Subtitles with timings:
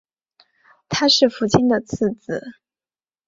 [0.89, 2.55] 他是父亲的次子。